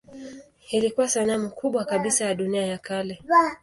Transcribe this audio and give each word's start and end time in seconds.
Ilikuwa 0.71 1.07
sanamu 1.09 1.49
kubwa 1.49 1.85
kabisa 1.85 2.25
ya 2.25 2.35
dunia 2.35 2.65
ya 2.65 2.77
kale. 2.77 3.21